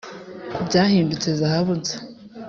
byahindutse 0.67 1.29
zahabu 1.39 1.73
nsa! 1.79 1.95